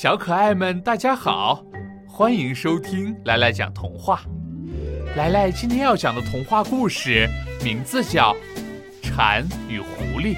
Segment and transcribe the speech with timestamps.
[0.00, 1.62] 小可爱们，大家好，
[2.08, 4.22] 欢迎收听来来讲童话。
[5.14, 7.28] 来来今天要讲的童话故事
[7.62, 8.34] 名字叫
[9.02, 10.34] 《蝉与狐狸》。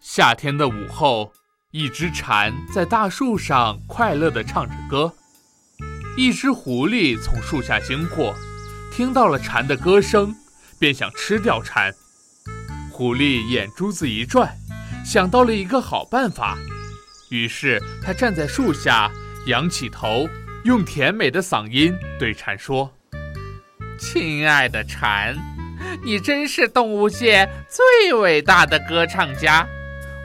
[0.00, 1.32] 夏天的午后，
[1.70, 5.10] 一只蝉在大树上快乐的唱着歌。
[6.14, 8.34] 一只狐狸从树下经过，
[8.92, 10.34] 听到了蝉的歌声，
[10.78, 11.90] 便想吃掉蝉。
[12.92, 14.54] 狐狸眼珠子一转。
[15.04, 16.56] 想到了一个好办法，
[17.30, 19.10] 于是他站在树下，
[19.46, 20.28] 仰起头，
[20.64, 22.90] 用甜美的嗓音对蝉说
[23.98, 25.36] ：“亲爱的蝉，
[26.04, 29.66] 你真是动物界最伟大的歌唱家，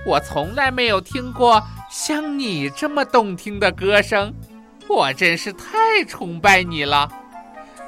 [0.06, 4.34] 我从来没有听过像你这么动听的歌声，
[4.88, 7.10] 我真是太崇拜你了。”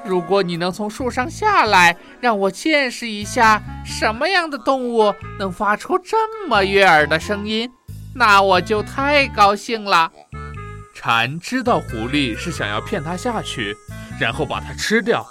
[0.08, 7.70] 如果你能从树上下来，让我见识一下什么样的动物能发出这么悦耳的声音，
[8.16, 10.12] 那我就太高兴了。
[10.96, 13.76] 蝉知道狐狸是想要骗它下去，
[14.20, 15.28] 然后把它吃掉，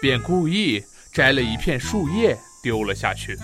[0.00, 3.38] 便故意摘了一片树叶丢了下去。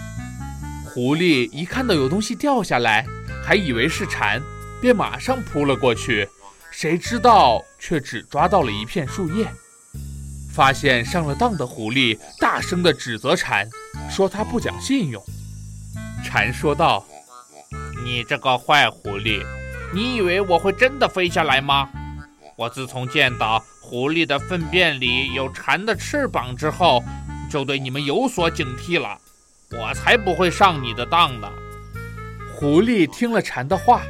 [0.87, 3.07] 狐狸一看到有东西掉下来，
[3.45, 4.43] 还以为是蝉，
[4.81, 6.29] 便马上扑了过去，
[6.71, 9.47] 谁知道却只抓到了一片树叶。
[10.53, 13.69] 发现上了当的狐狸大声地指责蝉，
[14.11, 15.23] 说他不讲信用。
[16.25, 17.07] 蝉说道
[18.05, 19.45] ：“你这个坏狐狸，
[19.95, 21.89] 你以为我会真的飞下来吗？
[22.57, 27.03] 我自从见到狐狸的粪便里有蝉的翅膀之后，
[27.51, 29.17] 就对你们有所警惕了。
[29.71, 31.49] 我才不会上你的当呢。”
[32.55, 34.03] 狐狸听了蝉的话，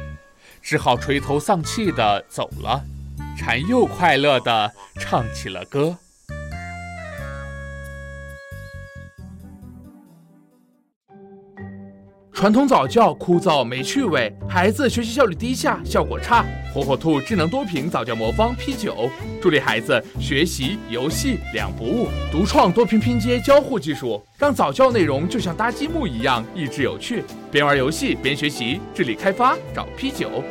[0.61, 2.83] 只好垂头丧气地走了。
[3.37, 5.97] 蝉又快乐地唱起了歌。
[12.41, 16.43] 传统早教枯燥没趣味，孩子学习效率低下，效果差。
[16.73, 19.07] 火火兔智能多屏早教魔方 P 九，
[19.39, 22.07] 助力孩子学习游戏两不误。
[22.31, 27.23] 独创多屏拼接交互技术，让早教内容就像搭积木一样益智有趣。
[27.51, 30.43] 边玩游戏边学习，智力开发找 P 九。